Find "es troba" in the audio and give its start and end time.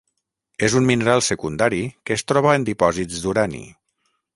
2.19-2.59